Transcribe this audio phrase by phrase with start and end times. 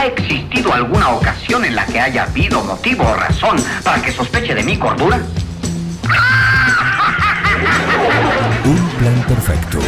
[0.00, 4.54] ¿Ha existido alguna ocasión en la que haya habido motivo o razón para que sospeche
[4.54, 5.20] de mi cordura?
[8.64, 9.78] Un plan perfecto.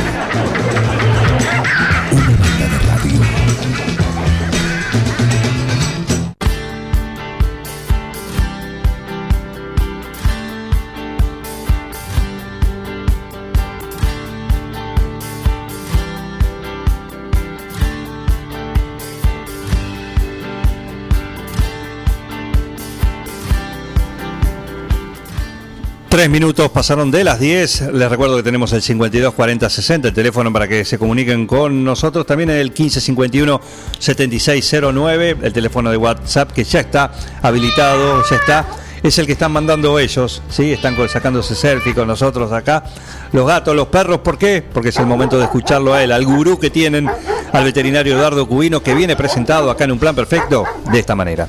[26.23, 27.95] Tres minutos pasaron de las 10.
[27.95, 31.83] Les recuerdo que tenemos el 52 40 60, el teléfono para que se comuniquen con
[31.83, 32.25] nosotros.
[32.27, 33.61] También el 1551
[33.98, 37.11] 7609, el teléfono de WhatsApp que ya está
[37.43, 38.67] habilitado, ya está.
[39.03, 40.73] Es el que están mandando ellos, ¿sí?
[40.73, 42.84] Están sacándose selfie con nosotros acá.
[43.33, 44.62] Los gatos, los perros, ¿por qué?
[44.62, 47.11] Porque es el momento de escucharlo a él, al gurú que tienen,
[47.53, 50.62] al veterinario Eduardo Cubino, que viene presentado acá en un plan perfecto
[50.93, 51.48] de esta manera.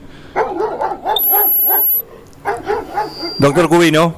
[3.37, 4.15] Doctor Cubino,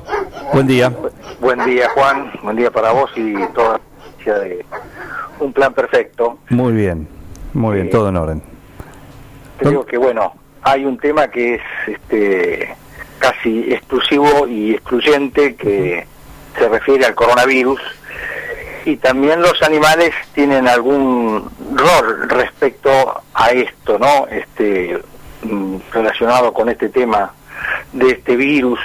[0.53, 0.91] buen día.
[1.39, 2.31] Buen día, Juan.
[2.41, 3.79] Buen día para vos y toda
[4.25, 4.65] la de
[5.39, 6.39] Un Plan Perfecto.
[6.49, 7.07] Muy bien,
[7.53, 7.91] muy bien, Sí.
[7.91, 8.43] todo en orden.
[9.57, 12.75] Creo que, bueno, hay un tema que es este,
[13.19, 16.05] casi exclusivo y excluyente que
[16.57, 17.81] se refiere al coronavirus
[18.85, 22.89] y también los animales tienen algún rol respecto
[23.33, 24.27] a esto, ¿no?
[24.27, 25.01] Este,
[25.43, 27.33] mm, relacionado con este tema
[27.93, 28.79] de este virus.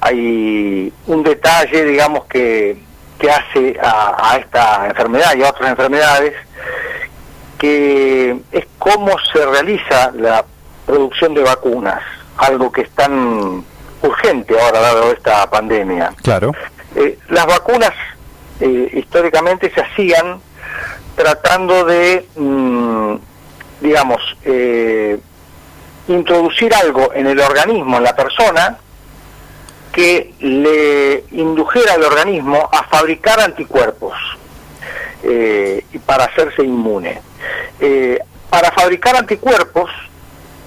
[0.00, 2.76] Hay un detalle, digamos, que,
[3.18, 6.34] que hace a, a esta enfermedad y a otras enfermedades,
[7.58, 10.44] que es cómo se realiza la
[10.86, 12.02] producción de vacunas,
[12.36, 13.64] algo que es tan
[14.02, 16.12] urgente ahora dado esta pandemia.
[16.22, 16.52] Claro.
[16.96, 17.92] Eh, las vacunas
[18.60, 20.40] eh, históricamente se hacían
[21.14, 23.14] tratando de, mm,
[23.80, 25.18] digamos, eh,
[26.08, 28.78] introducir algo en el organismo, en la persona,
[29.92, 34.14] que le indujera al organismo a fabricar anticuerpos
[35.22, 37.20] eh, para hacerse inmune.
[37.80, 38.18] Eh,
[38.48, 39.90] para fabricar anticuerpos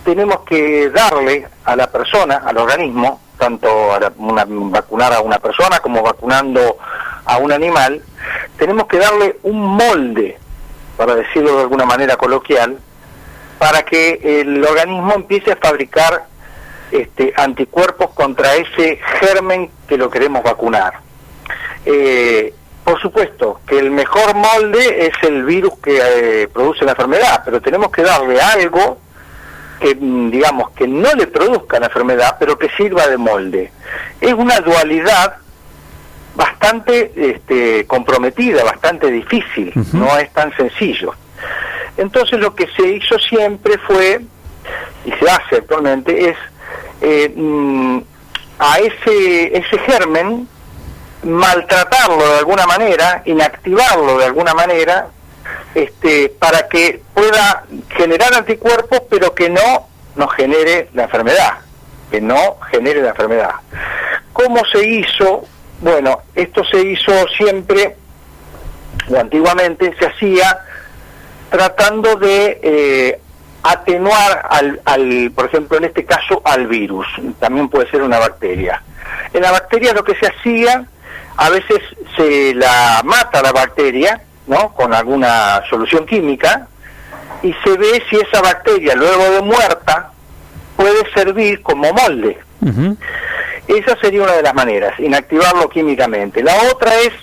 [0.03, 5.39] tenemos que darle a la persona, al organismo, tanto a la- una- vacunar a una
[5.39, 6.77] persona como vacunando
[7.25, 8.01] a un animal,
[8.57, 10.37] tenemos que darle un molde,
[10.97, 12.77] para decirlo de alguna manera coloquial,
[13.63, 16.25] para que el organismo empiece a fabricar
[16.91, 20.95] este, anticuerpos contra ese germen que lo queremos vacunar.
[21.85, 22.53] Eh,
[22.83, 27.61] por supuesto que el mejor molde es el virus que eh, produce la enfermedad, pero
[27.61, 28.97] tenemos que darle algo
[29.79, 33.71] que, mm, digamos, que no le produzca la enfermedad, pero que sirva de molde.
[34.19, 35.37] Es una dualidad
[36.35, 41.13] bastante este, comprometida, bastante difícil, no es tan sencillo.
[41.97, 44.21] Entonces lo que se hizo siempre fue,
[45.05, 46.37] y se hace actualmente, es
[47.01, 47.99] eh, mm,
[48.59, 50.47] a ese, ese germen
[51.23, 55.07] maltratarlo de alguna manera, inactivarlo de alguna manera,
[55.75, 61.59] este, para que pueda generar anticuerpos, pero que no nos genere la enfermedad,
[62.11, 63.55] que no genere la enfermedad.
[64.33, 65.45] ¿Cómo se hizo?
[65.81, 67.95] Bueno, esto se hizo siempre,
[69.09, 70.59] o antiguamente se hacía
[71.53, 73.19] tratando de eh,
[73.61, 77.05] atenuar al, al, por ejemplo, en este caso, al virus.
[77.39, 78.81] También puede ser una bacteria.
[79.31, 80.83] En la bacteria lo que se hacía,
[81.37, 81.77] a veces
[82.17, 84.73] se la mata la bacteria, ¿no?
[84.73, 86.67] Con alguna solución química,
[87.43, 90.11] y se ve si esa bacteria, luego de muerta,
[90.75, 92.39] puede servir como molde.
[93.67, 96.41] Esa sería una de las maneras, inactivarlo químicamente.
[96.41, 97.13] La otra es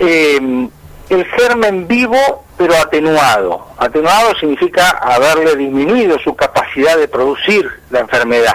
[0.00, 0.68] eh,
[1.14, 3.66] el germen vivo pero atenuado.
[3.76, 8.54] Atenuado significa haberle disminuido su capacidad de producir la enfermedad.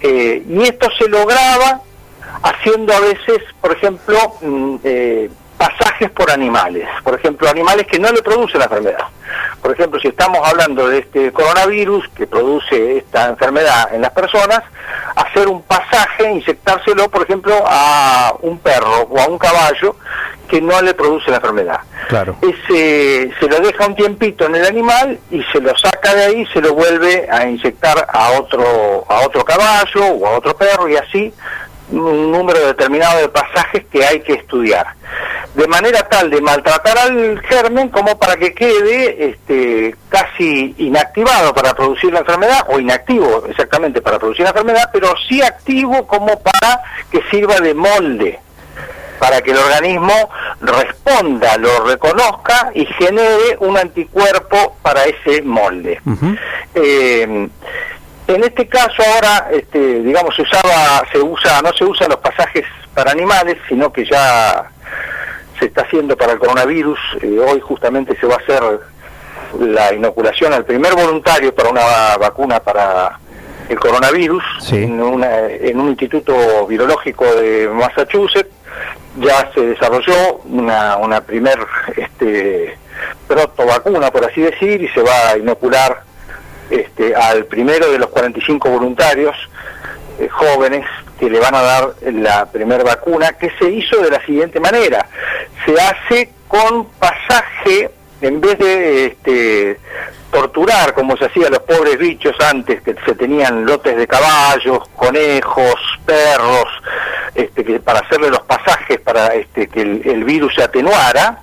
[0.00, 1.80] Eh, y esto se lograba
[2.42, 6.88] haciendo a veces, por ejemplo, mm, eh, pasajes por animales.
[7.02, 9.06] Por ejemplo, animales que no le producen la enfermedad.
[9.62, 14.62] Por ejemplo, si estamos hablando de este coronavirus que produce esta enfermedad en las personas,
[15.16, 19.96] hacer un pasaje, inyectárselo, por ejemplo, a un perro o a un caballo
[20.48, 21.80] que no le produce la enfermedad.
[22.08, 22.36] Claro.
[22.42, 26.46] Ese, se lo deja un tiempito en el animal y se lo saca de ahí
[26.52, 30.96] se lo vuelve a inyectar a otro, a otro caballo o a otro perro y
[30.96, 31.32] así
[31.90, 34.86] un número determinado de pasajes que hay que estudiar.
[35.54, 41.74] De manera tal de maltratar al germen como para que quede este, casi inactivado para
[41.74, 46.82] producir la enfermedad, o inactivo exactamente para producir la enfermedad, pero sí activo como para
[47.10, 48.40] que sirva de molde
[49.18, 50.30] para que el organismo
[50.60, 56.00] responda, lo reconozca y genere un anticuerpo para ese molde.
[56.74, 57.48] Eh,
[58.26, 62.64] en este caso ahora, este, digamos, se usaba, se usa, no se usan los pasajes
[62.94, 64.70] para animales, sino que ya
[65.58, 66.98] se está haciendo para el coronavirus.
[67.20, 68.80] Eh, hoy justamente se va a hacer
[69.60, 73.18] la inoculación al primer voluntario para una vacuna para
[73.68, 78.52] el coronavirus en, en un instituto virológico de Massachusetts
[79.16, 81.58] ya se desarrolló una, una primer
[81.96, 82.76] este,
[83.26, 86.02] proto vacuna, por así decir, y se va a inocular
[86.70, 89.36] este, al primero de los 45 voluntarios
[90.18, 90.86] eh, jóvenes
[91.18, 95.06] que le van a dar la primera vacuna, que se hizo de la siguiente manera.
[95.64, 97.90] Se hace con pasaje,
[98.20, 99.78] en vez de este,
[100.34, 105.76] torturar como se hacía los pobres bichos antes, que se tenían lotes de caballos, conejos,
[106.04, 106.66] perros,
[107.36, 111.38] este, que para hacerle los pasajes para este, que el, virus se atenuara,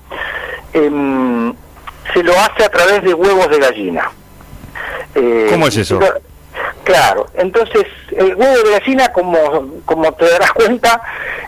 [0.73, 1.53] em,
[2.13, 4.11] se lo hace a través de huevos de gallina.
[5.15, 5.97] Eh, ¿Cómo es eso?
[6.83, 11.01] Claro, entonces el huevo de gallina, como, como te darás cuenta,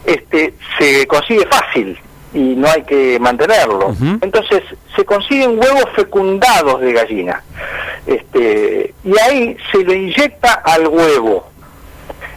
[0.06, 2.00] este, se consigue fácil
[2.34, 3.96] y no hay que mantenerlo.
[4.22, 4.64] Entonces
[4.96, 7.44] se consiguen huevos fecundados de gallina.
[8.06, 11.50] Este, y ahí se le inyecta al huevo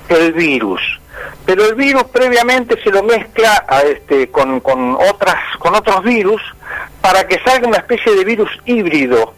[0.08, 0.80] el virus.
[1.44, 6.42] Pero el virus previamente se lo mezcla a este, con, con, otras, con otros virus
[7.00, 9.32] para que salga una especie de virus híbrido,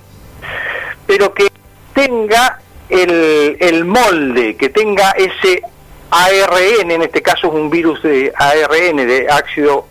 [1.06, 1.48] pero que
[1.94, 2.58] tenga
[2.88, 5.62] el, el molde, que tenga ese
[6.10, 9.87] ARN, en este caso es un virus de ARN, de ácido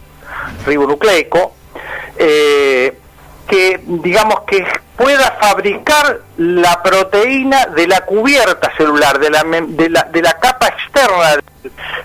[0.68, 1.54] ribonucleico,
[2.18, 2.96] eh,
[3.48, 4.66] que digamos que
[4.96, 10.68] pueda fabricar la proteína de la cubierta celular, de la, de la, de la capa
[10.68, 11.40] externa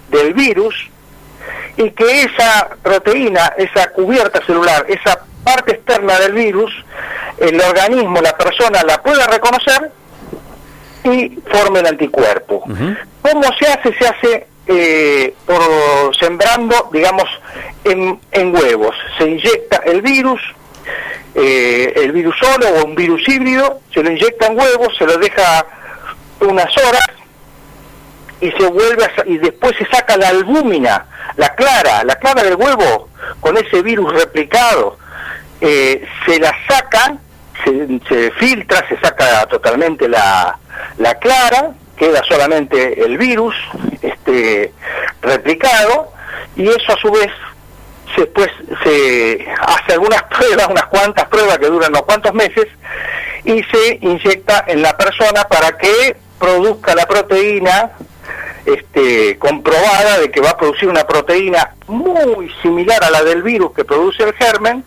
[0.08, 0.90] del virus,
[1.76, 6.72] y que esa proteína, esa cubierta celular, esa parte externa del virus,
[7.38, 9.90] el organismo, la persona la pueda reconocer
[11.04, 12.62] y forme el anticuerpo.
[13.22, 13.94] ¿Cómo se hace?
[13.98, 17.28] Se hace eh, por sembrando, digamos,
[17.84, 18.94] en, en, huevos.
[19.18, 20.40] Se inyecta el virus,
[21.34, 25.16] eh, el virus solo o un virus híbrido, se lo inyecta en huevos, se lo
[25.18, 25.66] deja
[26.40, 27.02] unas horas
[28.40, 31.06] y se vuelve y después se saca la albúmina,
[31.36, 33.08] la clara, la clara del huevo
[33.40, 34.98] con ese virus replicado,
[35.60, 37.16] eh, se la saca,
[37.64, 40.58] se, se, filtra, se saca totalmente la,
[40.98, 43.54] la clara, queda solamente el virus
[44.24, 44.72] este,
[45.20, 46.12] replicado
[46.54, 47.30] y eso a su vez
[48.16, 48.48] después
[48.84, 52.66] se hace algunas pruebas, unas cuantas pruebas que duran unos cuantos meses
[53.44, 57.92] y se inyecta en la persona para que produzca la proteína
[58.64, 63.72] este, comprobada de que va a producir una proteína muy similar a la del virus
[63.72, 64.84] que produce el germen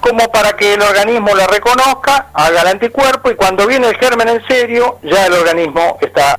[0.00, 4.28] como para que el organismo la reconozca, haga el anticuerpo y cuando viene el germen
[4.28, 6.38] en serio, ya el organismo está,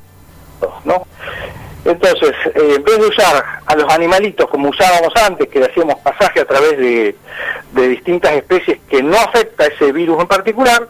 [0.83, 1.05] ¿no?
[1.83, 5.95] Entonces, eh, en vez de usar a los animalitos como usábamos antes, que le hacíamos
[5.99, 7.15] pasaje a través de,
[7.71, 10.87] de distintas especies que no afecta ese virus en particular,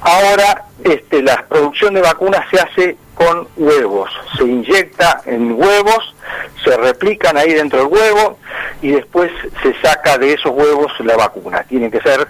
[0.00, 4.10] ahora este, la producción de vacunas se hace con huevos.
[4.36, 6.14] Se inyecta en huevos,
[6.64, 8.38] se replican ahí dentro del huevo
[8.80, 9.30] y después
[9.62, 11.64] se saca de esos huevos la vacuna.
[11.68, 12.26] Tiene que ser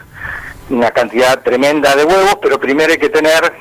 [0.70, 3.52] una cantidad tremenda de huevos, pero primero hay que tener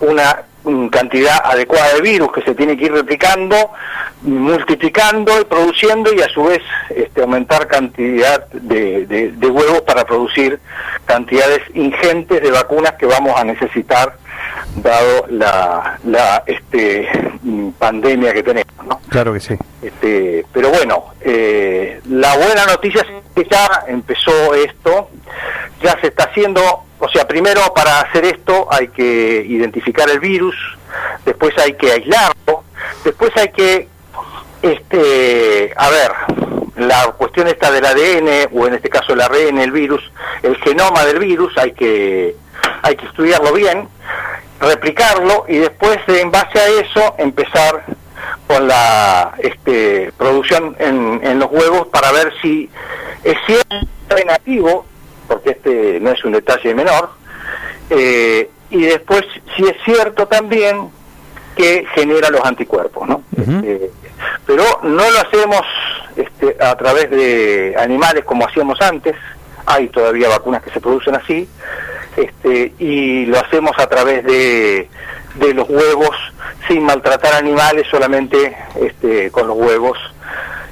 [0.00, 0.42] una
[0.90, 3.56] cantidad adecuada de virus que se tiene que ir replicando,
[4.22, 10.60] multiplicando y produciendo y a su vez este, aumentar cantidad de, de, huevos para producir
[11.04, 14.16] cantidades ingentes de vacunas que vamos a necesitar
[14.76, 17.08] dado la, la este,
[17.78, 18.86] pandemia que tenemos.
[18.86, 19.00] ¿no?
[19.08, 19.54] Claro que sí.
[19.82, 25.10] Este, pero bueno, eh, la buena noticia es que ya empezó esto,
[25.82, 30.54] ya se está haciendo o sea, primero para hacer esto hay que identificar el virus,
[31.24, 32.62] después hay que aislarlo,
[33.04, 33.88] después hay que,
[34.62, 36.12] este, a ver,
[36.76, 40.00] la cuestión esta del ADN, o en este caso el ARN, el virus,
[40.44, 42.36] el genoma del virus, hay que,
[42.82, 43.88] hay que estudiarlo bien,
[44.60, 47.84] replicarlo y después en base a eso empezar
[48.46, 52.68] con la este, producción en, en los huevos para ver si
[53.24, 53.76] es cierto
[54.16, 54.84] en activo,
[55.28, 57.10] porque este no es un detalle menor,
[57.90, 59.22] eh, y después
[59.56, 60.90] si es cierto también
[61.56, 63.22] que genera los anticuerpos, ¿no?
[63.36, 63.90] Este,
[64.46, 65.60] pero no lo hacemos
[66.16, 69.14] este, a través de animales como hacíamos antes,
[69.66, 71.48] hay todavía vacunas que se producen así,
[72.16, 74.88] este, y lo hacemos a través de,
[75.36, 76.16] de los huevos
[76.68, 79.98] sin maltratar animales, solamente este, con los huevos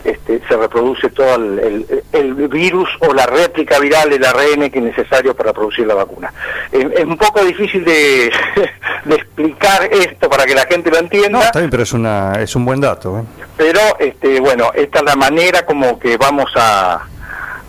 [0.02, 4.78] este, se reproduce todo el, el- el virus o la réplica viral del ARN que
[4.78, 6.32] es necesario para producir la vacuna.
[6.72, 8.32] Es, es un poco difícil de,
[9.04, 11.28] de explicar esto para que la gente lo entienda.
[11.38, 13.18] No, está bien, pero es, una, es un buen dato.
[13.18, 13.22] ¿eh?
[13.58, 17.06] Pero, este, bueno, esta es la manera como que vamos a,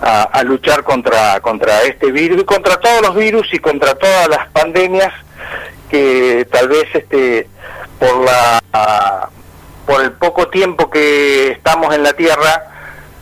[0.02, 4.28] a, a luchar contra, contra este virus y contra todos los virus y contra todas
[4.28, 5.14] las pandemias
[5.90, 7.48] que tal vez este,
[8.00, 9.30] por, la,
[9.86, 12.64] por el poco tiempo que estamos en la Tierra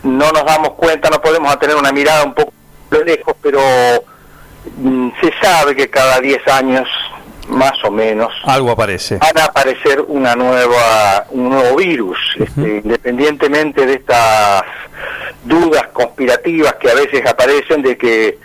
[0.03, 2.53] no nos damos cuenta, no podemos tener una mirada un poco
[3.05, 3.59] lejos, pero
[4.77, 6.87] mm, se sabe que cada 10 años,
[7.49, 9.17] más o menos, Algo aparece.
[9.17, 14.63] van a aparecer una nueva un nuevo virus este, independientemente de estas
[15.43, 18.37] dudas conspirativas que a veces aparecen de que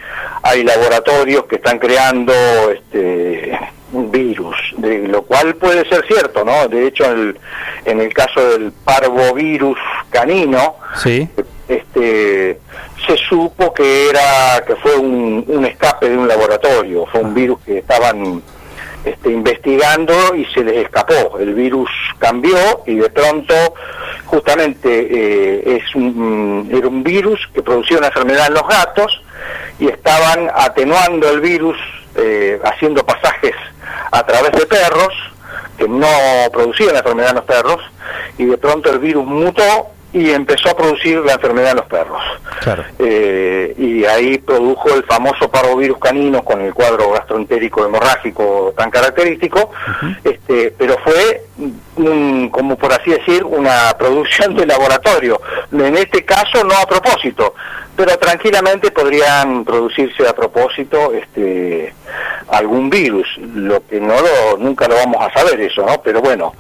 [0.43, 2.33] hay laboratorios que están creando
[2.71, 3.59] este
[3.93, 7.39] un virus de lo cual puede ser cierto no de hecho en el,
[7.85, 9.79] en el caso del parvovirus
[10.11, 11.29] canino Sí.
[11.69, 12.59] este
[13.07, 17.61] se supo que era que fue un, un escape de un laboratorio fue un virus
[17.61, 18.43] que estaban
[19.05, 21.39] este, investigando y se les escapó.
[21.39, 22.57] El virus cambió
[22.87, 23.55] y de pronto
[24.25, 29.23] justamente eh, es un, era un virus que producía una enfermedad en los gatos
[29.79, 31.77] y estaban atenuando el virus
[32.17, 33.55] eh, haciendo pasajes
[34.11, 35.13] a través de perros
[35.77, 36.07] que no
[36.53, 37.81] producían enfermedad en los perros
[38.39, 42.23] y de pronto el virus mutó y empezó a producir la enfermedad en los perros.
[42.61, 42.85] Claro.
[43.01, 49.71] Eh, y ahí produjo el famoso parvovirus canino con el cuadro gastroentérico hemorrágico tan característico,
[50.23, 51.43] este, pero fue,
[51.97, 55.41] un, como por así decir, una producción de laboratorio.
[55.73, 57.55] En este caso no a propósito,
[57.97, 61.95] pero tranquilamente podrían producirse a propósito este,
[62.49, 66.03] algún virus, lo que no lo, nunca lo vamos a saber eso, ¿no?
[66.03, 66.55] Pero bueno,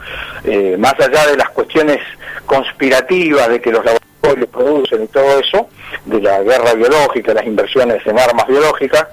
[0.45, 1.99] eh, más allá de las cuestiones
[2.47, 5.69] conspirativas de que los laboratorios producen y todo eso,
[6.05, 9.07] de la guerra biológica, las inversiones en armas biológicas,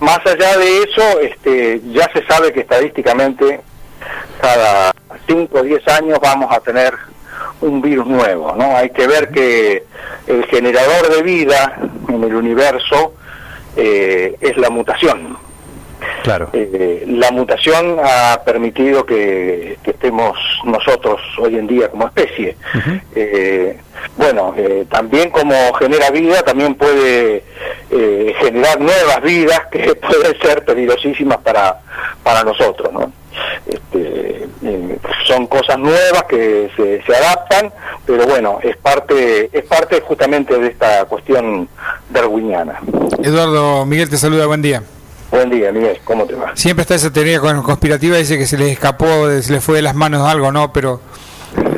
[0.00, 3.60] más allá de eso, este, ya se sabe que estadísticamente
[4.40, 4.92] cada
[5.26, 6.94] 5 o 10 años vamos a tener
[7.60, 8.76] un virus nuevo, ¿no?
[8.76, 9.84] Hay que ver que
[10.26, 11.76] el generador de vida
[12.08, 13.14] en el universo
[13.76, 15.36] eh, es la mutación.
[16.22, 16.50] Claro.
[16.52, 22.56] Eh, la mutación ha permitido que, que estemos nosotros hoy en día como especie.
[23.14, 23.78] Eh,
[24.16, 27.42] bueno, eh, también como genera vida, también puede
[27.90, 31.80] eh, generar nuevas vidas que pueden ser peligrosísimas para,
[32.22, 33.12] para nosotros, ¿no?
[33.66, 37.72] Este, eh, son cosas nuevas que se, se adaptan,
[38.06, 41.68] pero bueno, es parte, es parte justamente de esta cuestión
[42.10, 42.80] darwiniana.
[43.22, 44.82] Eduardo, Miguel te saluda, buen día.
[45.30, 46.52] Buen día, Miguel, ¿cómo te va?
[46.54, 49.82] Siempre está esa teoría con- conspirativa, dice que se les escapó, se les fue de
[49.82, 50.72] las manos algo, ¿no?
[50.72, 51.00] Pero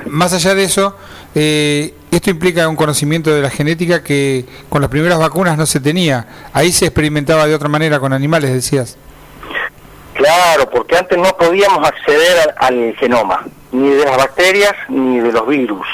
[0.06, 0.94] más allá de eso,
[1.34, 5.80] eh, esto implica un conocimiento de la genética que con las primeras vacunas no se
[5.80, 6.26] tenía.
[6.52, 8.96] Ahí se experimentaba de otra manera con animales, decías.
[10.16, 15.32] Claro, porque antes no podíamos acceder al, al genoma, ni de las bacterias ni de
[15.32, 15.86] los virus.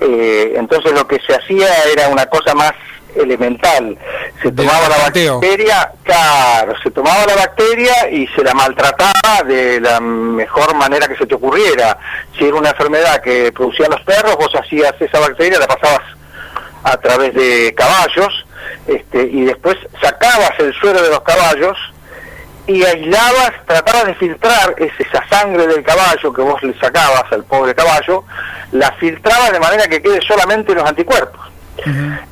[0.00, 2.72] Eh, entonces lo que se hacía era una cosa más
[3.14, 3.96] elemental.
[4.42, 9.80] Se De tomaba la bacteria, claro, se tomaba la bacteria y se la maltrataba de
[9.80, 11.98] la mejor manera que se te ocurriera.
[12.38, 16.02] Si era una enfermedad que producían los perros, vos hacías esa bacteria, la pasabas
[16.84, 18.46] a través de caballos,
[18.86, 21.76] este, y después sacabas el suero de los caballos
[22.66, 27.44] y aislabas, tratabas de filtrar es- esa sangre del caballo que vos le sacabas al
[27.44, 28.24] pobre caballo,
[28.72, 31.40] la filtrabas de manera que quede solamente los anticuerpos.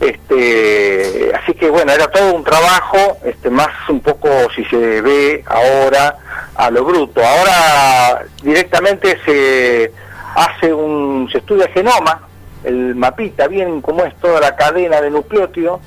[0.01, 5.45] Este, así que bueno, era todo un trabajo, este, más un poco si se ve
[5.47, 6.17] ahora
[6.55, 7.21] a lo bruto.
[7.25, 9.93] Ahora directamente se
[10.35, 12.23] hace un, se estudia el genoma,
[12.65, 15.81] el mapita, bien como es toda la cadena de nucleótidos,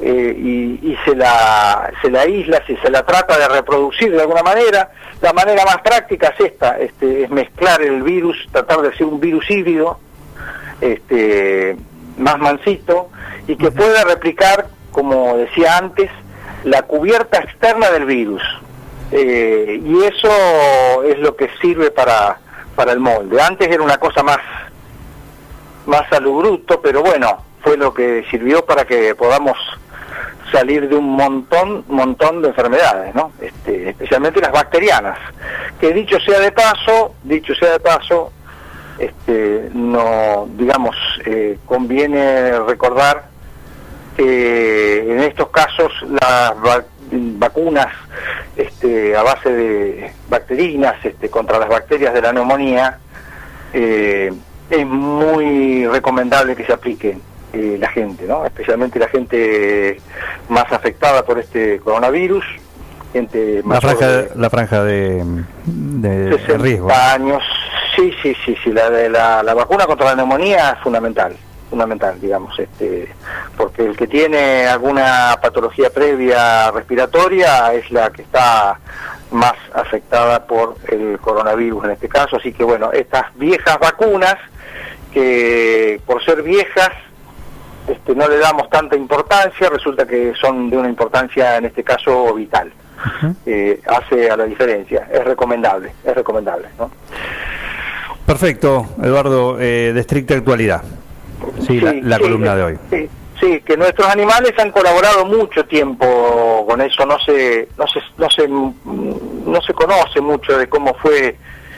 [0.00, 4.22] eh, y, y se la se la aísla, si se la trata de reproducir de
[4.22, 4.90] alguna manera,
[5.20, 9.20] la manera más práctica es esta, este, es mezclar el virus, tratar de hacer un
[9.20, 9.98] virus híbrido,
[10.80, 11.76] este,
[12.16, 13.10] más mansito,
[13.46, 16.10] y que pueda replicar, como decía antes,
[16.64, 18.42] la cubierta externa del virus.
[19.12, 22.38] Eh, y eso es lo que sirve para,
[22.74, 23.42] para el molde.
[23.42, 24.38] Antes era una cosa más
[25.86, 29.56] más a lo bruto, pero bueno, fue lo que sirvió para que podamos
[30.52, 33.32] salir de un montón, montón de enfermedades, ¿no?
[33.40, 35.18] Este, especialmente las bacterianas.
[35.80, 38.32] Que dicho sea de paso, dicho sea de paso,
[38.98, 43.24] este, no, digamos, eh, conviene recordar
[44.16, 47.88] que en estos casos las va- vacunas
[48.56, 52.98] este, a base de bacterinas este, contra las bacterias de la neumonía
[53.72, 54.32] eh,
[54.68, 57.18] es muy recomendable que se aplique
[57.52, 58.44] eh, la gente, ¿no?
[58.44, 60.00] especialmente la gente
[60.48, 62.44] más afectada por este coronavirus,
[63.12, 65.24] gente La mayor franja, de- la franja de,
[65.66, 66.90] de- de 60 riesgo.
[66.92, 67.42] años.
[67.96, 68.72] Sí, sí, sí, sí.
[68.72, 71.36] La, de la, la vacuna contra la neumonía es fundamental,
[71.68, 73.08] fundamental, digamos, este,
[73.56, 78.78] porque el que tiene alguna patología previa respiratoria es la que está
[79.32, 82.36] más afectada por el coronavirus en este caso.
[82.36, 84.36] Así que bueno, estas viejas vacunas
[85.12, 86.90] que por ser viejas
[87.88, 92.34] este, no le damos tanta importancia, resulta que son de una importancia en este caso
[92.34, 92.72] vital.
[93.46, 96.68] Eh, hace a la diferencia, es recomendable, es recomendable.
[96.78, 96.90] ¿no?
[98.26, 100.82] Perfecto, Eduardo, eh, de estricta actualidad.
[101.66, 102.78] Sí, la, la sí, columna eh, de hoy.
[102.90, 103.08] Sí,
[103.40, 108.30] sí, que nuestros animales han colaborado mucho tiempo con eso, no se, no se, no
[108.30, 111.36] se, no se conoce mucho de cómo fue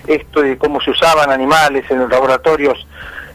[0.08, 2.84] esto, de cómo se usaban animales en los laboratorios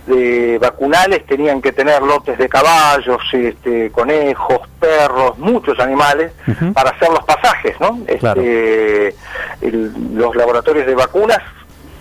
[0.07, 6.31] de vacunales, tenían que tener lotes de caballos, este, conejos, perros, muchos animales
[6.73, 7.99] para hacer los pasajes, ¿no?
[8.19, 8.41] Claro.
[8.41, 9.15] Este,
[9.61, 11.39] el- los laboratorios de vacunas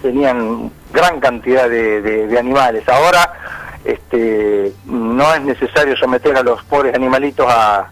[0.03, 2.89] tenían gran cantidad de, de- de animales.
[2.89, 3.33] Ahora
[3.85, 7.89] este, no es necesario someter a los pobres animalitos a,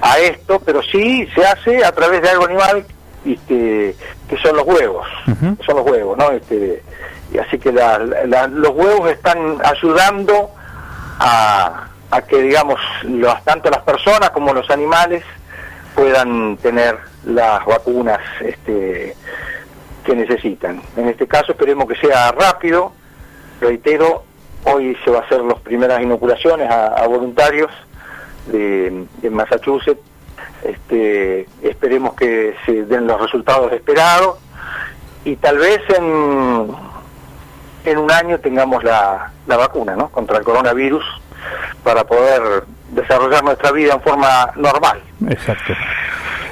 [0.00, 2.84] a esto, pero sí se hace a través de algo animal
[3.26, 3.94] este,
[4.28, 5.06] que son los huevos,
[5.58, 6.30] que son los huevos, ¿no?
[6.30, 6.82] Este,
[7.32, 10.50] y así que los huevos están ayudando
[11.18, 11.88] a,
[12.28, 12.80] que, digamos,
[13.44, 15.22] tanto las personas como los animales
[15.94, 19.14] puedan tener las vacunas este,
[20.04, 20.80] que necesitan.
[20.96, 22.92] En este caso esperemos que sea rápido,
[23.60, 24.24] reitero,
[24.64, 27.70] hoy se va a hacer las primeras inoculaciones a, voluntarios
[28.46, 30.00] de, de Massachusetts,
[30.62, 34.38] este, esperemos que se den los resultados esperados.
[35.24, 36.68] Y tal vez en,
[37.84, 40.08] en un año tengamos la, la vacuna ¿no?
[40.08, 41.04] contra el coronavirus
[41.82, 45.00] para poder desarrollar nuestra vida en forma normal.
[45.28, 45.74] Exacto.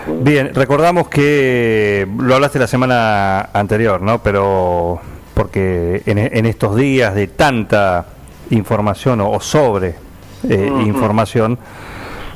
[0.07, 4.23] Bien, recordamos que lo hablaste la semana anterior, ¿no?
[4.23, 5.01] Pero
[5.35, 8.07] porque en, en estos días de tanta
[8.51, 9.97] información o, o sobre
[10.49, 11.59] eh, información,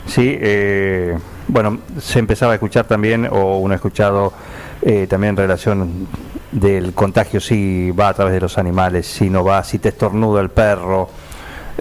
[0.07, 4.33] sí, eh, bueno, se empezaba a escuchar también, o uno ha escuchado
[4.83, 6.09] eh, también en relación
[6.53, 10.41] del contagio, si va a través de los animales, si no va, si te estornuda
[10.41, 11.09] el perro.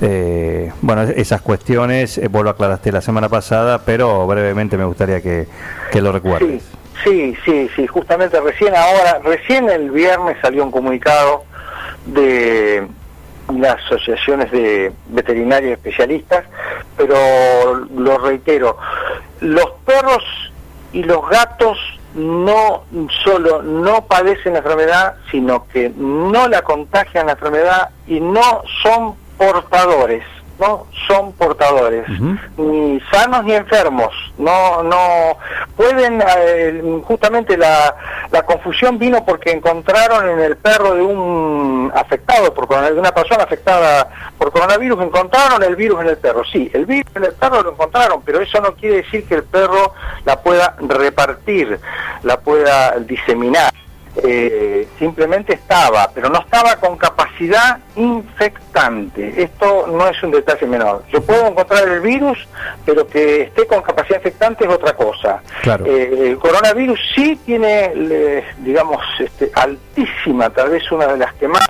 [0.01, 5.21] Eh, bueno, esas cuestiones, eh, vos lo aclaraste la semana pasada, pero brevemente me gustaría
[5.21, 5.47] que,
[5.91, 6.63] que lo recuerdes.
[7.03, 11.43] Sí, sí, sí, justamente recién ahora, recién el viernes salió un comunicado
[12.05, 12.85] de
[13.57, 16.45] las asociaciones de veterinarios especialistas,
[16.97, 18.77] pero lo reitero,
[19.39, 20.23] los perros
[20.91, 21.77] y los gatos
[22.19, 22.83] no
[23.23, 29.15] solo no padecen la enfermedad, sino que no la contagian la enfermedad y no son
[29.37, 30.23] portadores,
[30.59, 32.05] no son portadores,
[32.57, 35.37] ni sanos ni enfermos, no, no
[35.75, 37.95] pueden, eh, justamente la,
[38.31, 43.43] la confusión vino porque encontraron en el perro de un afectado por de una persona
[43.43, 47.63] afectada por coronavirus, encontraron el virus en el perro, sí, el virus en el perro
[47.63, 49.93] lo encontraron, pero eso no quiere decir que el perro
[50.25, 51.79] la pueda repartir,
[52.23, 53.73] la pueda diseminar.
[54.23, 59.41] Eh, simplemente estaba, pero no estaba con capacidad infectante.
[59.41, 61.03] Esto no es un detalle menor.
[61.11, 62.47] Yo puedo encontrar el virus,
[62.85, 65.41] pero que esté con capacidad infectante es otra cosa.
[65.61, 65.85] Claro.
[65.85, 71.69] Eh, el coronavirus sí tiene, digamos, este, altísima, tal vez una de las que más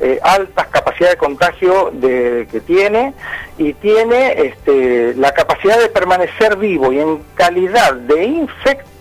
[0.00, 3.14] eh, altas capacidades de contagio de, que tiene
[3.56, 8.97] y tiene este, la capacidad de permanecer vivo y en calidad de infectante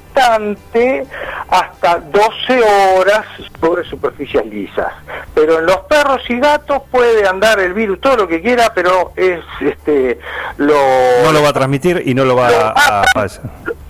[1.50, 2.64] hasta 12
[2.98, 3.26] horas
[3.60, 4.92] sobre superficies lisas.
[5.34, 9.14] Pero en los perros y gatos puede andar el virus todo lo que quiera, pero
[9.16, 10.20] es este
[10.58, 10.76] lo
[11.24, 13.30] No lo va a transmitir y no lo va lo a, matan,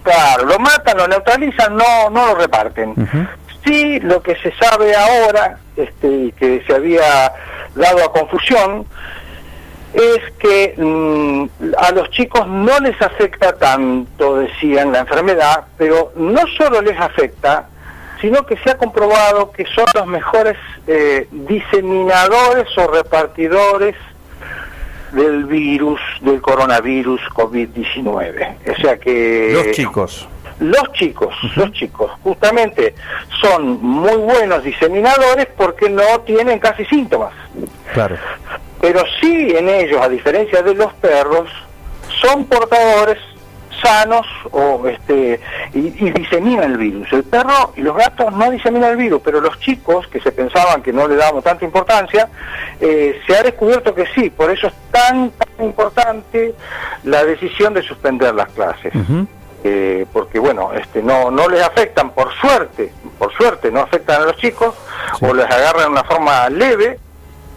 [0.04, 2.92] claro, lo matan, lo neutralizan, no no lo reparten.
[2.92, 3.28] Ujú.
[3.66, 7.34] Sí, lo que se sabe ahora, este, que se había
[7.76, 8.86] dado a confusión,
[9.98, 11.46] es que mm,
[11.78, 17.68] a los chicos no les afecta tanto, decían, la enfermedad, pero no solo les afecta,
[18.22, 23.96] sino que se ha comprobado que son los mejores eh, diseminadores o repartidores
[25.12, 28.56] del virus, del coronavirus COVID-19.
[28.72, 29.52] O sea que...
[29.54, 30.28] Los chicos.
[30.60, 32.96] Los chicos, los chicos, justamente
[33.42, 37.32] son muy buenos diseminadores porque no tienen casi síntomas.
[37.94, 38.18] Claro.
[38.88, 41.50] Pero sí en ellos, a diferencia de los perros,
[42.22, 43.18] son portadores
[43.84, 45.42] sanos o este
[45.74, 47.12] y, y diseminan el virus.
[47.12, 50.82] El perro y los gatos no diseminan el virus, pero los chicos que se pensaban
[50.82, 52.30] que no le dábamos tanta importancia,
[52.80, 54.30] eh, se ha descubierto que sí.
[54.30, 56.56] Por eso es tan, tan importante
[57.04, 58.94] la decisión de suspender las clases.
[59.66, 64.26] Eh, porque bueno, este, no, no les afectan, por suerte, por suerte no afectan a
[64.28, 64.76] los chicos,
[65.20, 66.98] o les agarran de una forma leve,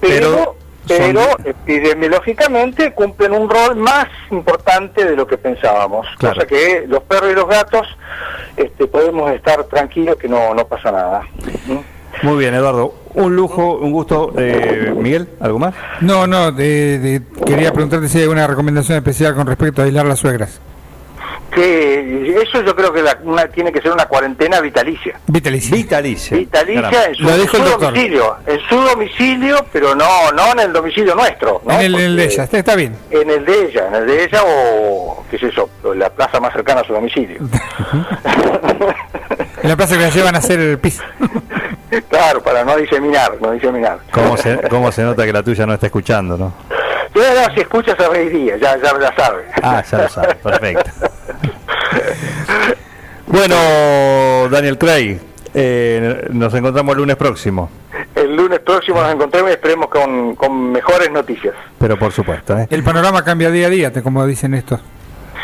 [0.00, 0.60] pero, Pero
[0.98, 6.06] pero, epidemiológicamente cumplen un rol más importante de lo que pensábamos.
[6.18, 6.34] Claro.
[6.36, 7.86] Cosa que los perros y los gatos
[8.56, 11.22] este, podemos estar tranquilos que no, no pasa nada.
[11.66, 12.26] ¿Mm?
[12.26, 12.94] Muy bien, Eduardo.
[13.14, 14.32] Un lujo, un gusto.
[14.36, 15.74] Eh, Miguel, ¿algo más?
[16.00, 20.06] No, no, de- de- quería preguntarte si hay alguna recomendación especial con respecto a aislar
[20.06, 20.60] las suegras.
[21.50, 25.18] Que eso yo creo que la- una- tiene que ser una cuarentena vitalicia.
[25.26, 25.76] Vitalicia.
[25.76, 26.36] Vitalicia.
[27.06, 27.88] En su, Lo en dijo su el doctor.
[27.92, 31.60] domicilio, en su domicilio, pero no no en el domicilio nuestro.
[31.64, 31.72] ¿no?
[31.74, 32.94] en el, en el de ella, está, está bien.
[33.10, 36.52] En el de ella, en el de ella o, qué sé yo, la plaza más
[36.52, 37.40] cercana a su domicilio.
[39.62, 41.02] En la plaza que la llevan a hacer el piso.
[42.08, 43.98] claro, para no diseminar, no diseminar.
[44.10, 46.54] ¿Cómo se, ¿Cómo se nota que la tuya no está escuchando, no?
[47.54, 49.44] Si escucha se reiría, ya, ya la sabe.
[49.62, 50.90] Ah, ya lo sabe, perfecto.
[53.26, 55.18] Bueno, Daniel Craig,
[55.54, 57.70] eh, nos encontramos el lunes próximo,
[58.14, 61.54] El lunes próximo nos encontremos y esperemos con, con mejores noticias.
[61.78, 62.58] pero por supuesto.
[62.58, 62.66] ¿eh?
[62.70, 64.80] El panorama cambia día a día, te- como dicen estos.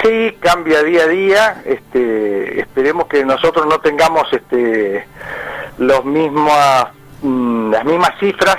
[0.03, 1.63] Sí, cambia día a día.
[1.65, 5.07] Este, esperemos que nosotros no tengamos este,
[5.79, 6.87] los mismas,
[7.23, 8.59] mm, las mismas cifras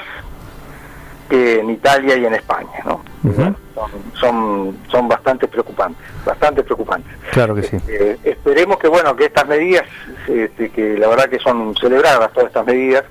[1.30, 2.97] que en Italia y en España, ¿no?
[3.24, 3.56] Ujú.
[3.74, 7.12] son, son, son bastante preocupantes, bastante preocupantes.
[7.32, 7.78] Claro que sí.
[7.88, 9.86] Eh, esperemos que bueno que estas medidas,
[10.28, 13.04] este, que la verdad que son celebradas todas estas medidas,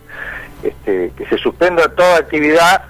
[0.62, 2.82] este, que se suspenda toda actividad,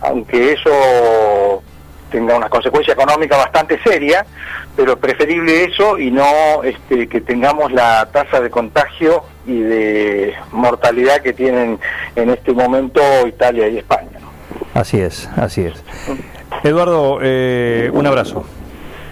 [0.00, 1.62] aunque eso
[2.10, 4.24] tenga una consecuencia económica bastante seria,
[4.76, 11.22] pero preferible eso y no este, que tengamos la tasa de contagio y de mortalidad
[11.22, 11.78] que tienen
[12.14, 14.18] en este momento Italia y España.
[14.20, 14.80] ¿no?
[14.80, 15.74] Así es, así es.
[16.62, 18.44] Eduardo, eh, un abrazo.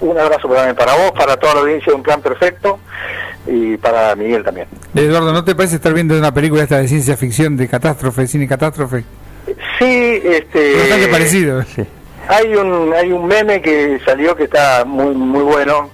[0.00, 2.81] Un abrazo también para vos, para toda la audiencia de Un Plan Perfecto
[3.46, 4.66] y para Miguel también.
[4.94, 8.48] Eduardo, ¿no te parece estar viendo una película esta de ciencia ficción, de catástrofe, cine
[8.48, 9.05] catástrofe?
[9.78, 10.76] Sí, este...
[10.76, 11.62] Bastante parecido.
[11.62, 11.85] Sí.
[12.28, 15.90] Hay un hay un meme que salió que está muy muy bueno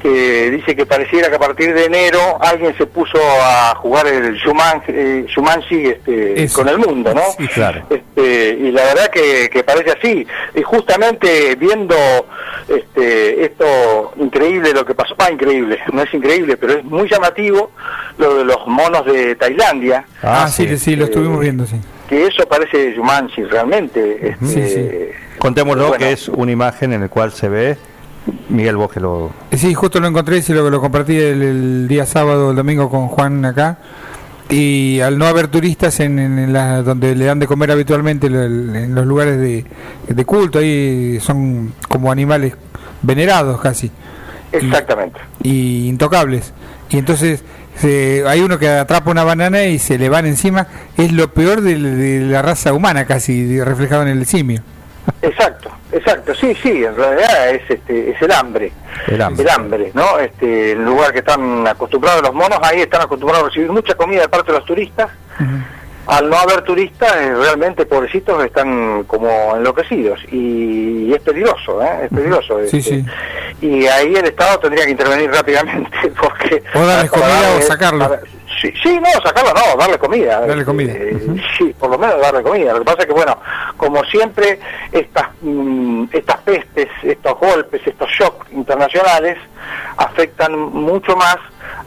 [0.00, 4.40] que dice que pareciera que a partir de enero alguien se puso a jugar el
[4.42, 6.58] Juman, eh, este, Eso.
[6.58, 7.22] con el mundo, ¿no?
[7.38, 7.82] Sí, claro.
[7.90, 10.26] Este, y la verdad que, que parece así.
[10.54, 11.94] Y justamente viendo
[12.68, 17.70] este, esto increíble lo que pasó, ah, increíble, no es increíble, pero es muy llamativo
[18.18, 20.96] lo de los monos de Tailandia, Ah, sí, sí, sí.
[20.96, 21.76] lo estuvimos viendo, sí.
[22.08, 24.28] que eso parece Jumanji realmente.
[24.30, 24.88] Este, Sí, sí.
[25.38, 25.98] Contémoslo Bueno.
[26.04, 27.76] que es una imagen en la cual se ve,
[28.48, 29.30] Miguel, vos que lo...
[29.50, 32.90] Eh, Sí, justo lo encontré, sí, lo, lo compartí el, el día sábado, el domingo
[32.90, 33.78] con Juan acá.
[34.48, 38.94] Y al no haber turistas en, en la, donde le dan de comer habitualmente en
[38.94, 39.64] los lugares de,
[40.08, 42.54] de culto, ahí son como animales
[43.02, 43.90] venerados casi
[44.52, 45.18] Exactamente.
[45.42, 46.52] y intocables.
[46.90, 47.42] Y entonces
[47.76, 50.68] se- hay uno que atrapa una banana y se le van encima.
[50.96, 54.62] Es lo peor de, de la raza humana casi, reflejado en el simio.
[55.22, 58.72] Exacto, exacto, sí, sí, en realidad es este es el hambre,
[59.06, 59.42] El hambre.
[59.44, 60.18] el hambre, ¿no?
[60.18, 64.22] Este, el lugar que están acostumbrados los monos, ahí están acostumbrados a recibir mucha comida
[64.22, 65.08] de parte de los turistas.
[66.08, 72.04] Al no haber turistas, eh, realmente pobrecitos están como enloquecidos y, es peligroso, ¿eh?
[72.04, 72.60] Es peligroso.
[72.68, 72.90] Sí, este.
[73.00, 73.04] sí.
[73.60, 76.62] Y ahí el Estado tendría que intervenir rápidamente porque...
[76.76, 78.08] O darles comida o sacarlo.
[78.08, 78.20] para-
[78.72, 80.40] Sí, sí, no, sacarlo no, darle comida.
[80.46, 80.92] Darle comida.
[80.94, 82.72] Eh, Sí, por lo menos darle comida.
[82.72, 83.38] Lo que pasa es que, bueno,
[83.76, 84.58] como siempre,
[84.92, 89.38] estas, mm, estas pestes, estos golpes, estos shocks internacionales
[89.96, 91.36] afectan mucho más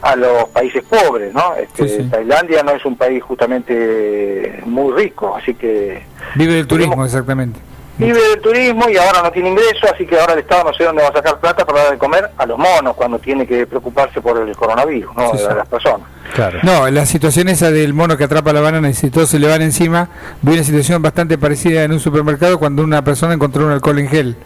[0.02, 1.54] a los países pobres, ¿no?
[1.54, 2.08] Este, Sí, sí.
[2.10, 6.02] Tailandia no es un país justamente muy rico, así que
[6.34, 7.60] Vive del turismo, exactamente.
[8.00, 10.84] Vive del turismo y ahora no tiene ingreso, así que ahora el Estado no sé
[10.84, 13.66] dónde va a sacar plata para dar de comer a los monos cuando tiene que
[13.66, 15.32] preocuparse por el coronavirus, ¿no?
[15.36, 16.06] Sí, de las personas.
[16.34, 16.58] Claro.
[16.62, 19.48] No, la situación esa del mono que atrapa la banana y si todos se le
[19.48, 20.08] van encima,
[20.42, 24.08] vi una situación bastante parecida en un supermercado cuando una persona encontró un alcohol en
[24.08, 24.36] gel.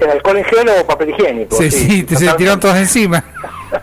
[0.00, 1.56] ¿El alcohol en gel o papel higiénico?
[1.56, 3.22] Sí, sí, te- se tiraron todos encima.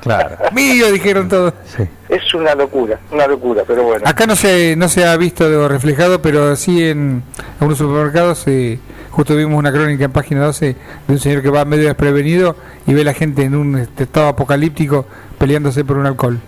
[0.01, 0.35] Claro.
[0.51, 1.53] Mío, dijeron todos.
[1.77, 1.83] Sí.
[2.09, 4.03] Es una locura, una locura, pero bueno.
[4.05, 7.23] Acá no se, no se ha visto reflejado, pero sí en
[7.59, 8.79] algunos supermercados se,
[9.11, 10.75] justo vimos una crónica en página 12
[11.07, 12.55] de un señor que va medio desprevenido
[12.87, 15.05] y ve a la gente en un este, estado apocalíptico
[15.37, 16.39] peleándose por un alcohol.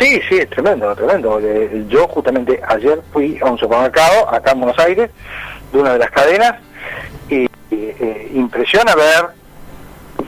[0.00, 1.38] Sí, sí, es tremendo, tremendo.
[1.42, 5.10] Eh, Yo justamente ayer fui a un supermercado acá en Buenos Aires,
[5.72, 6.54] de una de las cadenas,
[7.28, 9.26] y eh, impresiona ver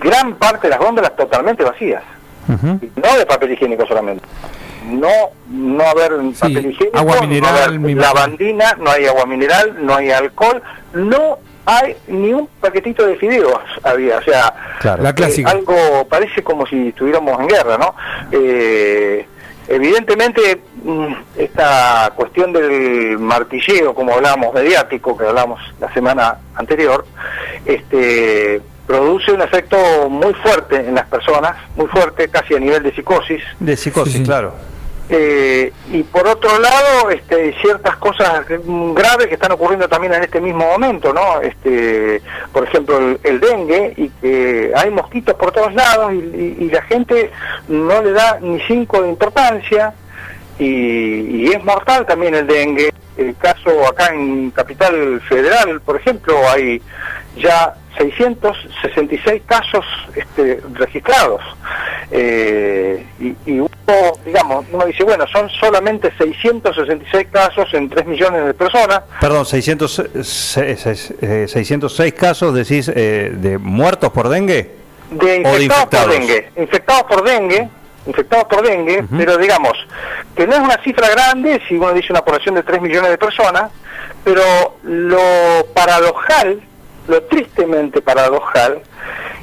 [0.00, 2.02] gran parte de las góndolas totalmente vacías.
[2.46, 4.24] No de papel higiénico solamente.
[4.86, 5.08] No,
[5.48, 8.14] no haber papel higiénico, agua no mineral, haber me imagino.
[8.14, 10.62] lavandina, no hay agua mineral, no hay alcohol,
[10.92, 15.02] no hay ni un paquetito de fideos había, o sea, Claro.
[15.02, 15.50] La eh, clásica.
[15.50, 17.94] algo parece como si estuviéramos en guerra, ¿no?
[18.32, 19.26] Eh,
[19.68, 27.06] evidentemente, mm, esta cuestión del martilleo, como hablábamos mediático, que hablamos la semana anterior,
[27.64, 29.76] este produce un efecto
[30.10, 34.18] muy fuerte en las personas, muy fuerte, casi a nivel de psicosis, De psicosis, Sí,
[34.18, 34.24] sí.
[34.24, 34.52] claro.
[35.10, 40.40] Eh, y por otro lado, este, ciertas cosas graves que están ocurriendo también en este
[40.40, 41.40] mismo momento, ¿no?
[41.42, 46.70] Este, por ejemplo, el, el dengue y que hay mosquitos por todos lados y, y-
[46.70, 47.30] la gente
[47.68, 49.92] no le da ni cinco de importancia
[50.58, 50.64] y,
[51.44, 52.92] y es mortal también el dengue.
[53.16, 56.82] El caso acá en Capital Federal, por ejemplo, hay
[57.36, 59.84] ya 666 casos
[60.16, 61.42] este, registrados.
[62.10, 63.60] Eh, y
[64.24, 69.00] digamos, uno dice, bueno, son solamente 666 casos en 3 millones de personas.
[69.20, 74.70] Perdón, 600, se- se- eh, 606 casos, decís, eh, de muertos por dengue.
[75.10, 77.68] de O de infectados por dengue, infectados por dengue,
[78.06, 79.72] infectados por dengue, pero digamos
[80.34, 83.18] que no es una cifra grande si uno dice una población de 3 millones de
[83.18, 83.70] personas,
[84.24, 84.42] pero
[84.82, 86.60] lo paradojal,
[87.08, 88.80] lo tristemente paradojal,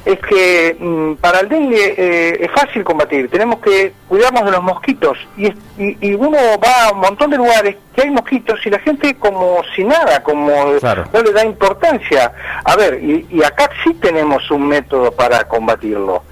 [0.04, 4.62] es que mm, para el dengue eh, es fácil combatir, tenemos que cuidarnos de los
[4.62, 5.46] mosquitos y,
[5.78, 9.14] y, y uno va a un montón de lugares que hay mosquitos y la gente
[9.14, 11.04] como si nada, como Claro.
[11.12, 12.32] no le da importancia.
[12.64, 16.24] A ver, y, y acá sí tenemos un método para combatirlo.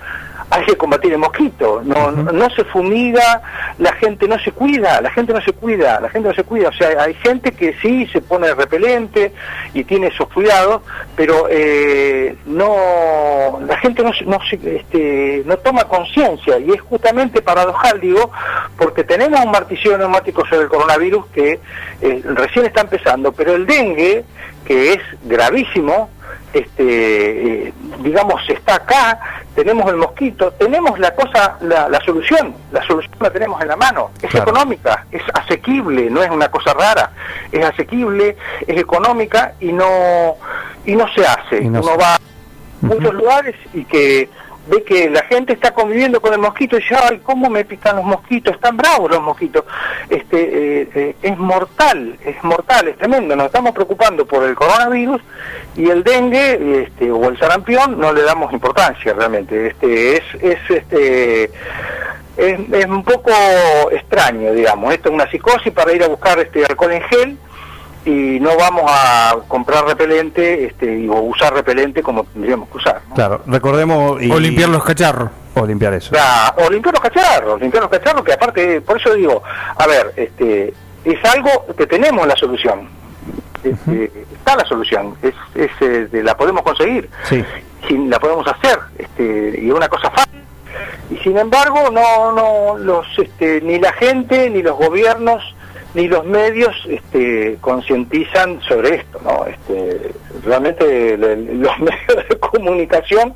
[0.52, 3.40] Hay que combatir el mosquito, no, no, no se fumiga,
[3.78, 6.70] la gente no se cuida, la gente no se cuida, la gente no se cuida,
[6.70, 9.32] o sea, hay gente que sí se pone repelente
[9.74, 10.82] y tiene esos cuidados,
[11.14, 16.58] pero eh, no, la gente no, se- no, este, no toma conciencia.
[16.58, 18.32] Y es justamente paradojal, digo,
[18.76, 21.60] porque tenemos un martillo neumático sobre el coronavirus que
[22.02, 24.24] eh, recién está empezando, pero el dengue,
[24.70, 26.09] que es gravísimo,
[26.52, 29.18] este, eh, digamos, está acá,
[29.56, 33.74] tenemos el mosquito, tenemos la cosa, la, la solución, la solución la tenemos en la
[33.74, 34.48] mano, es Claro.
[34.52, 37.11] económica, es asequible, no es una cosa rara,
[37.50, 40.37] es asequible, es económica y no
[40.87, 41.62] y no se hace.
[41.62, 42.18] No Uno se- va a
[42.83, 44.30] muchos lugares y que
[44.70, 47.96] ve que la gente está conviviendo con el mosquito y dice, ay, ¿cómo me pican
[47.96, 48.54] los mosquitos?
[48.54, 49.64] Están bravos los mosquitos.
[50.09, 53.37] Este, eh, eh, es mortal, es mortal, es tremendo.
[53.37, 55.20] Nos estamos preocupando por el coronavirus
[55.76, 59.66] y el dengue este, o el sarampión no le damos importancia realmente.
[59.66, 61.44] Este, es, es, este,
[62.37, 63.33] es, es un poco
[63.90, 64.94] extraño, digamos.
[64.94, 67.38] Esto es una psicosis para ir a buscar este alcohol en gel
[68.04, 73.02] y no vamos a comprar repelente este, y- o usar repelente como tendríamos que usar.
[73.08, 73.14] ¿no?
[73.14, 74.22] Claro, recordemos.
[74.22, 75.30] Y, O limpiar los cacharros.
[75.54, 76.14] O limpiar eso.
[76.14, 79.42] La- o limpiar los cacharros, limpiar los cacharros, que aparte, por eso digo,
[79.76, 80.72] a ver, este,
[81.04, 82.88] es algo que tenemos la solución.
[83.62, 87.44] Este, Está la solución, es, es, de- la podemos conseguir, Sí.
[87.86, 90.40] sin, la podemos hacer, este, y es una cosa fácil.
[91.10, 95.42] Y sin embargo, no, no, los, este, ni la gente, ni los gobiernos,
[95.94, 99.44] ni los medios este, concientizan sobre esto, ¿no?
[99.46, 100.12] Este,
[100.44, 103.35] realmente le- los medios de comunicación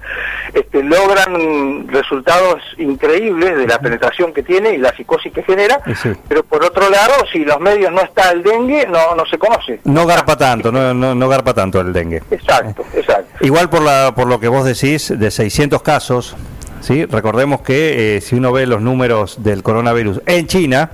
[0.52, 6.10] este, logran resultados increíbles de la penetración que tiene y la psicosis que genera, sí.
[6.28, 9.80] pero por otro lado, si los medios no está el dengue, no, no se conoce.
[9.84, 12.22] No garpa tanto, no, no, no garpa tanto el dengue.
[12.30, 13.44] Exacto, exacto.
[13.44, 16.36] Igual por, la, por lo que vos decís, de 600 casos,
[16.80, 17.04] ¿sí?
[17.06, 20.90] recordemos que eh, si uno ve los números del coronavirus en China,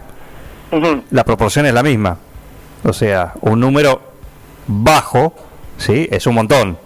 [1.10, 2.16] La proporción es la misma.
[2.84, 4.00] O sea, un número
[4.66, 5.34] bajo,
[5.78, 6.08] ¿sí?
[6.10, 6.78] Es un montón.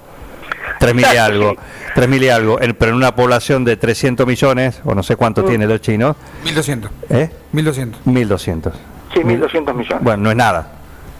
[0.81, 1.51] 3.000 y algo.
[1.51, 1.57] sí.
[2.01, 2.61] 3.000 y algo.
[2.61, 6.17] En- pero en una población de 300 millones, o no sé cuánto tienen los chinos,
[6.45, 6.91] 1200.
[7.11, 7.31] ¿eh?
[7.53, 8.01] 1200.
[8.07, 8.73] 1.200.
[9.13, 10.03] Sí, 1.200 millones.
[10.03, 10.73] Bueno, no es nada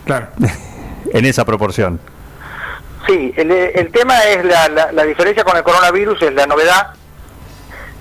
[0.05, 0.27] Claro.
[1.13, 2.01] en esa proporción.
[3.07, 6.89] Sí, el, el tema es la, la, la diferencia con el coronavirus, es la novedad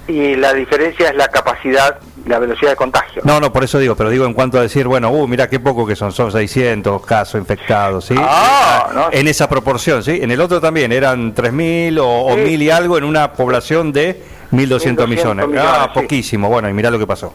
[0.07, 3.21] y la diferencia es la capacidad, la velocidad de contagio.
[3.25, 5.59] No, no, por eso digo, pero digo en cuanto a decir, bueno, uh, mira qué
[5.59, 8.15] poco que son, son 600 casos infectados, ¿sí?
[8.17, 9.07] Ah, no.
[9.11, 10.19] En esa proporción, ¿sí?
[10.21, 12.41] En el otro también eran 3.000 o, o Sí.
[12.41, 15.47] 1.000 y algo en una población de 1.200 1.200 millones.
[15.47, 15.99] millones, Ah, sí.
[16.01, 17.33] poquísimo, bueno, y mirá lo que pasó.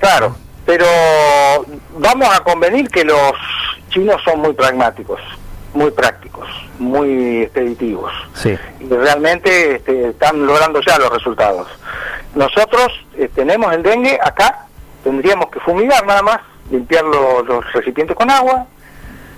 [0.00, 0.36] Claro,
[0.66, 0.84] pero
[1.98, 3.32] vamos a convenir que los
[3.90, 5.20] chinos son muy pragmáticos.
[5.72, 6.46] muy prácticos,
[6.78, 8.12] muy expeditivos.
[8.34, 8.56] Sí.
[8.78, 11.66] Y realmente este, están logrando ya los resultados.
[12.34, 14.66] Nosotros eh, tenemos el dengue acá,
[15.02, 18.66] tendríamos que fumigar nada más, limpiar los, los recipientes con agua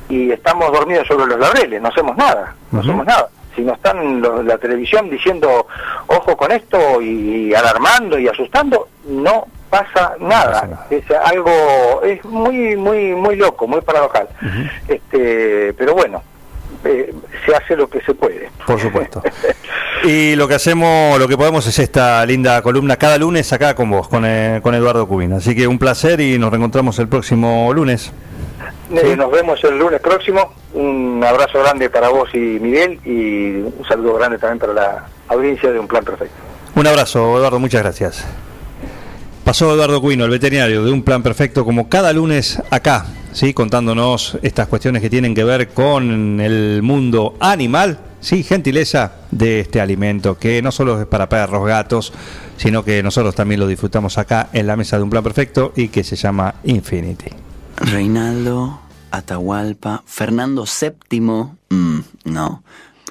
[0.08, 3.28] y estamos dormidos sobre los laureles, no hacemos nada, no hacemos nada.
[3.54, 5.66] Si no están en la televisión diciendo
[6.08, 10.52] ojo con esto y, alarmando y asustando, no pasa nada.
[10.52, 10.86] pasa nada.
[10.90, 14.28] Es algo, es muy, muy, muy loco, muy paradojal.
[14.86, 16.22] este, pero bueno,
[16.86, 18.50] eh, se hace lo que se puede.
[18.66, 19.22] Por supuesto.
[20.04, 23.90] Y lo que hacemos, lo que podemos es esta linda columna cada lunes acá con
[23.90, 25.32] vos, con, eh, con Eduardo Cubín.
[25.32, 28.12] Así que un placer y nos reencontramos el próximo lunes.
[28.92, 30.52] Eh, Nos vemos el lunes próximo.
[30.74, 35.72] Un abrazo grande para vos y Miguel y un saludo grande también para la audiencia
[35.72, 36.34] de Un Plan Perfecto.
[36.76, 38.24] Un abrazo, Eduardo, muchas gracias.
[39.46, 43.54] Pasó Eduardo Cuino, el veterinario de Un Plan Perfecto, como cada lunes acá, ¿sí?
[43.54, 49.80] contándonos estas cuestiones que tienen que ver con el mundo animal, sí, gentileza de este
[49.80, 52.12] alimento, que no solo es para perros, gatos,
[52.56, 55.90] sino que nosotros también lo disfrutamos acá en la mesa de Un Plan Perfecto y
[55.90, 57.30] que se llama Infinity.
[57.76, 58.80] Reinaldo,
[59.12, 62.64] Atahualpa, Fernando VII, mm, no.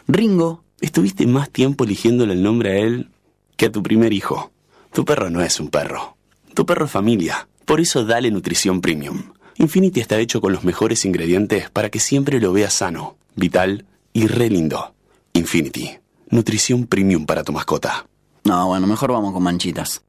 [0.10, 3.08] Ringo, Estuviste más tiempo eligiéndole el nombre a él
[3.56, 4.52] que a tu primer hijo.
[4.92, 6.15] Tu perro no es un perro.
[6.56, 7.50] Tu perro es familia.
[7.66, 9.34] Por eso dale nutrición premium.
[9.58, 14.28] Infinity está hecho con los mejores ingredientes para que siempre lo veas sano, vital y
[14.28, 14.96] re lindo.
[15.34, 15.98] Infinity.
[16.30, 18.06] Nutrición premium para tu mascota.
[18.46, 20.02] no, bueno, mejor vamos con manchitas.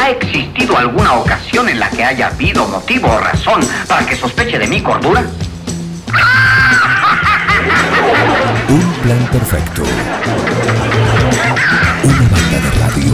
[0.00, 4.58] ¿Ha existido alguna ocasión en la que haya habido motivo o razón para que sospeche
[4.58, 5.22] de mi cordura?
[8.70, 9.82] Un plan perfecto.
[12.04, 13.12] Una banda de radio.